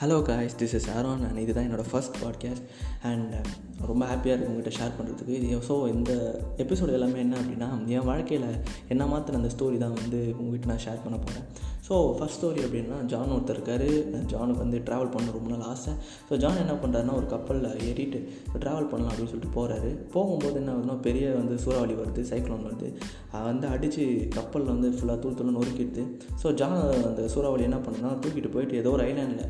Hello 0.00 0.22
guys 0.22 0.56
this 0.56 0.74
is 0.74 0.88
Aaron 0.90 1.22
and 1.28 1.38
இதுதான் 1.38 1.64
என்னோடய 1.64 1.88
first 1.90 2.16
podcast 2.24 2.66
and 3.02 3.34
ரொம்ப 3.92 4.04
ஹாப்பியாக 4.10 4.34
இருக்குது 4.34 4.52
உங்கள்கிட்ட 4.52 4.78
ஷேர் 4.78 4.96
பண்ணுறதுக்கு 4.98 5.36
இது 5.38 5.60
ஸோ 5.68 5.76
இந்த 5.94 6.12
எபிசோடு 6.64 6.96
எல்லாமே 6.98 7.22
என்ன 7.26 7.36
அப்படின்னா 7.42 7.70
என் 7.96 8.08
வாழ்க்கையில் 8.10 8.50
என்ன 8.94 9.06
மாத்திர 9.12 9.40
அந்த 9.40 9.52
ஸ்டோரி 9.54 9.78
தான் 9.84 9.96
வந்து 10.02 10.20
உங்கள்கிட்ட 10.40 10.72
நான் 10.72 10.84
ஷேர் 10.86 11.04
பண்ண 11.06 11.18
போகிறேன் 11.24 11.46
ஸோ 11.86 11.96
ஃபஸ்ட் 12.18 12.36
ஸ்டோரி 12.36 12.60
அப்படின்னா 12.66 12.96
ஜான் 13.10 13.32
ஒருத்தர் 13.34 13.56
இருக்கார். 13.56 13.84
ஜானுக்கு 14.30 14.62
வந்து 14.62 14.78
ட்ராவல் 14.86 15.10
பண்ண 15.14 15.34
ரொம்ப 15.36 15.48
நாள் 15.50 15.66
ஆசை. 15.72 15.92
ஸோ 16.28 16.36
ஜான் 16.42 16.62
என்ன 16.62 16.74
பண்ணுறாருன்னா 16.82 17.14
ஒரு 17.18 17.26
கப்பலில் 17.32 17.68
ஏறிட்டு 17.88 18.18
ட்ராவல் 18.62 18.88
பண்ணலாம் 18.92 19.10
அப்படின்னு 19.12 19.32
சொல்லிட்டு 19.32 19.52
போகிறாரு 19.58 19.90
போகும்போது 20.14 20.56
என்ன 20.60 20.72
ஆகுதுன்னா 20.72 20.96
பெரிய 21.06 21.26
வந்து 21.40 21.56
சூறாவளி 21.64 21.94
வருது 22.00 22.22
சைக்ளோன் 22.30 22.64
வருது. 22.68 22.88
வந்து 23.50 23.66
அடித்து 23.74 24.06
கப்பலில் 24.38 24.72
வந்து 24.72 24.90
ஃபுல்லாக 24.96 25.18
தூள் 25.24 25.38
தூள் 25.40 25.54
நொறுக்கிடுது. 25.58 26.04
ஸோ 26.42 26.54
ஜான் 26.62 26.76
அந்த 27.10 27.28
சூறாவளி 27.34 27.64
என்ன 27.68 27.78
பண்ணுன்னா 27.86 28.10
தூக்கிட்டு 28.24 28.52
போயிட்டு 28.56 28.80
ஏதோ 28.82 28.92
ஒரு 28.96 29.04
ஐலாண்டில் 29.10 29.46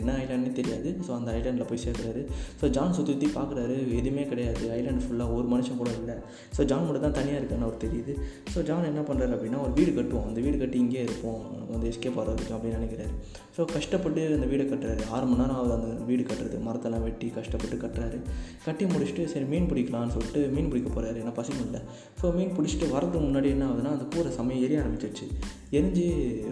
என்ன 0.00 0.14
ஐலாண்டுன்னு 0.22 0.56
தெரியாது. 0.60 0.92
ஸோ 1.08 1.12
அந்த 1.18 1.30
ஐலாண்டில் 1.38 1.68
போய் 1.72 1.84
சேர்க்குறாரு. 1.86 2.24
ஸோ 2.62 2.70
ஜான் 2.78 2.96
சுற்றி 3.00 3.14
சுற்றி 3.16 3.30
பார்க்குறாரு 3.56 3.76
எதுவுமே 3.98 4.24
கிடையாது. 4.30 4.62
ஐலாண்டு 4.78 5.04
ஃபுல்லாக 5.04 5.34
ஒரு 5.36 5.46
மனுஷன் 5.52 5.78
கூட 5.80 5.90
இல்லை. 6.00 6.14
ஸோ 6.56 6.60
ஜான் 6.70 6.84
மட்டும் 6.86 7.04
தான் 7.06 7.16
தனியாக 7.18 7.40
இருக்கான்னு 7.40 7.66
அவர் 7.68 7.80
தெரியுது. 7.84 8.12
ஸோ 8.52 8.58
ஜான் 8.68 8.88
என்ன 8.92 9.02
பண்ணுறாரு 9.08 9.34
அப்படின்னா 9.36 9.60
ஒரு 9.66 9.72
வீடு 9.78 9.92
கட்டுவோம். 9.98 10.26
அந்த 10.30 10.40
வீடு 10.46 10.56
கட்டி 10.62 10.78
இங்கே 10.84 11.02
இருப்போம். 11.08 11.40
வந்து 11.72 11.86
எஸ்கேப் 11.92 12.18
ஆகிறதுக்கு 12.22 12.54
அப்படின்னு 12.56 12.78
நினைக்கிறாரு. 12.80 13.12
ஸோ 13.56 13.64
கஷ்டப்பட்டு 13.76 14.22
அந்த 14.36 14.48
வீடு 14.52 14.66
கட்டுறாரு. 14.72 15.02
ஆறு 15.14 15.26
மணி 15.30 15.40
நேரம் 15.42 15.58
ஆகுது 15.60 15.74
அந்த 15.78 15.88
வீடு 16.10 16.22
கட்டுறது. 16.30 16.58
மரத்தெல்லாம் 16.68 17.04
வெட்டி 17.08 17.28
கஷ்டப்பட்டு 17.38 17.78
கட்டுறாரு. 17.84 18.18
கட்டி 18.66 18.84
முடிச்சுட்டு 18.94 19.24
சரி 19.34 19.48
மீன் 19.54 19.70
பிடிக்கலான்னு 19.72 20.14
சொல்லிட்டு 20.16 20.42
மீன் 20.56 20.70
பிடிக்க 20.72 20.90
போகிறாரு 20.96 21.20
ஏன்னா 21.24 21.34
பசங்க 21.40 21.60
இல்லை. 21.68 21.82
ஸோ 22.20 22.34
மீன் 22.38 22.54
பிடிச்சிட்டு 22.58 22.88
வரதுக்கு 22.96 23.26
முன்னாடி 23.28 23.50
என்ன 23.56 23.66
ஆகுதுன்னா 23.70 23.94
அந்த 23.96 24.06
கூரை 24.14 24.32
சமயம் 24.40 24.64
எரிய 24.68 24.82
ஆரம்பிச்சிருச்சு. 24.84 25.28
எரிஞ்சு 25.78 26.06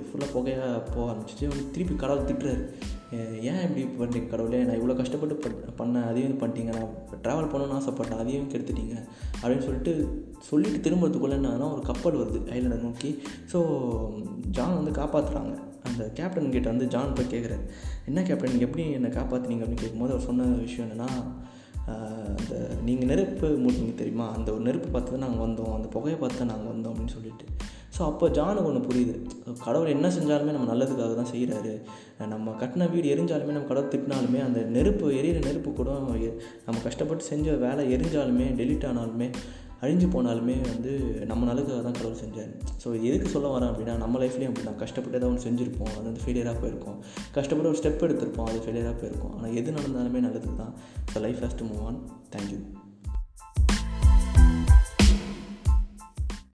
ஃபுல்லாக 0.07 0.31
புகையாக 0.37 0.83
போக 0.93 1.07
ஆரம்பிச்சிச்சு 1.13 1.47
திருப்பி 1.77 1.97
கடவுள் 2.05 2.29
திட்டுறாரு. 2.31 2.65
ஏன் 3.51 3.61
இப்படி 3.67 3.83
பண்ணுறீங்க 4.01 4.29
கடவுளே? 4.29 4.61
நான் 4.63 4.79
இவ்வளோ 4.81 4.97
கஷ்டப்பட்டு 5.01 5.35
பண்ணேன் 5.81 6.09
அதையும் 6.11 6.41
பண்ணிட்டீங்க. 6.41 6.73
நான் 6.77 6.95
ட்ராவல் 7.25 7.51
பண்ணணும்னு 7.53 7.79
ஆசைப்பட்டேன். 7.81 8.23
அதையும் 8.25 8.51
கெடுத்துட்டீங்க 8.53 8.95
அப்படின்னு 9.43 9.67
சொல்லிட்டு 9.69 9.93
சொல்லிட்டு 10.49 10.79
திரும்புறதுக்குள்ளே 10.87 11.39
என்னன்னா 11.41 11.69
ஒரு 11.75 11.83
கப்பல் 11.91 12.21
வருது 12.23 12.41
ஐலண்டை 12.57 12.79
நோக்கி. 12.87 13.11
ஸோ 13.53 13.61
ஜான் 14.59 14.79
வந்து 14.81 14.95
காப்பாற்றுறாங்க 15.01 15.55
அந்த 15.89 16.05
கேப்டன் 16.19 16.55
கிட்ட 16.55 16.69
வந்து 16.69 16.87
ஜான் 16.89 17.17
போய் 17.17 17.33
கேட்குறாரு 17.33 17.65
என்ன 18.07 18.23
கேப்டன் 18.23 18.53
நீங்கள் 18.53 18.69
எப்படி 18.69 18.85
என்னை 18.99 19.11
காப்பாற்றினீங்க 19.11 19.65
அப்படின்னு 19.65 19.85
கேட்கும்போது 19.85 20.15
அவர் 20.15 20.29
சொன்ன 20.29 20.47
விஷயம் 20.67 20.87
என்னென்னா 20.87 21.09
அந்த 21.93 22.55
நீங்கள் 22.87 23.09
நெருப்பு 23.13 23.47
மூட்டிங்க 23.63 23.95
தெரியுமா? 23.95 24.27
அந்த 24.37 24.49
ஒரு 24.53 24.63
நெருப்பு 24.69 24.89
பார்த்து 24.89 25.15
தான் 25.15 25.25
நாங்கள் 25.27 25.45
வந்தோம். 25.47 25.73
அந்த 25.77 25.89
புகையை 25.89 26.19
பார்த்து 26.21 26.41
தான் 26.43 26.53
நாங்கள் 26.53 26.73
வந்தோம் 26.73 26.93
அப்படின்னு 26.93 27.17
சொல்லிட்டு. 27.17 27.47
ஸோ 27.97 28.01
அப்போ 28.11 28.27
ஜானுக்கு 28.29 28.69
ஒன்று 28.71 28.81
புரியுது. 28.89 29.15
கடவுள் 29.65 29.93
என்ன 29.97 30.07
செஞ்சாலுமே 30.17 30.55
நம்ம 30.57 30.69
நல்லதுக்காக 30.73 31.15
தான் 31.15 31.31
செய்கிறாரு 31.33 31.75
நம்ம 32.33 32.55
கட்டின 32.63 32.89
வீடு 32.95 33.13
எரிஞ்சாலுமே 33.15 33.55
நம்ம 33.57 33.69
கடவுள் 33.69 33.93
திட்டினாலுமே 33.93 34.41
அந்த 34.47 34.61
நெருப்பு 34.77 35.07
எரியிற 35.21 35.41
நெருப்பு 35.49 35.73
கூட 35.73 35.91
நம்ம 36.67 36.81
கஷ்டப்பட்டு 36.89 37.25
செஞ்ச 37.33 37.57
வேலை 37.67 37.85
எரிஞ்சாலுமே 37.97 38.49
டெலிட் 38.61 38.89
ஆனாலுமே 38.91 39.29
அழிஞ்சு 39.85 40.07
போனாலுமே 40.15 40.57
வந்து 40.73 40.93
நம்ம 41.31 41.53
நல்லதுக்காக 41.53 41.83
தான் 41.89 41.99
கடவுள் 41.99 42.23
செஞ்சார். 42.25 42.53
ஸோ 42.85 42.89
எதுக்கு 43.09 43.35
சொல்ல 43.35 43.49
வரேன் 43.55 43.71
அப்படின்னா 43.73 43.97
நம்ம 44.05 44.23
லைஃப்லேயும் 44.25 44.53
அப்படி 44.53 44.67
தான் 44.71 44.81
கஷ்டப்பட்டு 44.85 45.19
ஏதாவது 45.19 45.31
ஒன்று 45.33 45.47
செஞ்சுருப்போம். 45.49 45.93
அது 45.97 46.07
வந்து 46.11 46.25
ஃபெயிலியராக 46.25 46.57
போயிருக்கோம். 46.63 46.99
கஷ்டப்பட்டு 47.39 47.73
ஒரு 47.73 47.81
ஸ்டெப் 47.83 48.07
எடுத்திருப்போம். 48.09 48.49
அது 48.51 48.65
ஃபெயிலியராக 48.67 48.97
போயிருக்கும். 49.03 49.35
ஆனால் 49.37 49.55
எது 49.61 49.77
நடந்தாலுமே 49.79 50.23
நல்லது 50.29 50.57
தான் 50.63 50.75
so 51.13 51.21
life 51.27 51.43
has 51.45 51.61
to 51.61 51.67
move 51.71 51.85
on 51.91 52.01
thank you 52.37 52.61